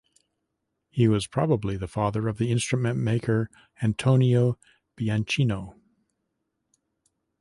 [0.89, 3.51] He was probably the father of the instrument maker
[3.83, 4.57] Antonio
[4.97, 5.75] Bianchino.